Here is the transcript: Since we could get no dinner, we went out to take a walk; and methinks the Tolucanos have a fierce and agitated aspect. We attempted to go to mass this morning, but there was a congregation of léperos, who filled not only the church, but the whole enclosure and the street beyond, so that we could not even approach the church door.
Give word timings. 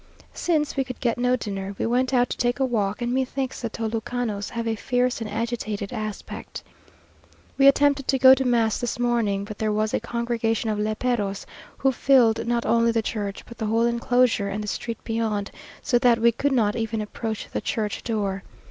Since 0.33 0.75
we 0.75 0.83
could 0.83 0.99
get 0.99 1.19
no 1.19 1.35
dinner, 1.35 1.75
we 1.77 1.85
went 1.85 2.11
out 2.11 2.27
to 2.31 2.37
take 2.37 2.59
a 2.59 2.65
walk; 2.65 3.03
and 3.03 3.13
methinks 3.13 3.61
the 3.61 3.69
Tolucanos 3.69 4.49
have 4.49 4.67
a 4.67 4.73
fierce 4.75 5.21
and 5.21 5.29
agitated 5.29 5.93
aspect. 5.93 6.63
We 7.55 7.67
attempted 7.67 8.07
to 8.07 8.17
go 8.17 8.33
to 8.33 8.43
mass 8.43 8.79
this 8.79 8.97
morning, 8.97 9.43
but 9.43 9.59
there 9.59 9.71
was 9.71 9.93
a 9.93 9.99
congregation 9.99 10.71
of 10.71 10.79
léperos, 10.79 11.45
who 11.77 11.91
filled 11.91 12.47
not 12.47 12.65
only 12.65 12.91
the 12.91 13.03
church, 13.03 13.45
but 13.45 13.59
the 13.59 13.67
whole 13.67 13.85
enclosure 13.85 14.49
and 14.49 14.63
the 14.63 14.67
street 14.67 14.97
beyond, 15.03 15.51
so 15.83 15.99
that 15.99 16.17
we 16.17 16.31
could 16.31 16.51
not 16.51 16.75
even 16.75 16.99
approach 16.99 17.47
the 17.51 17.61
church 17.61 18.01
door. 18.03 18.41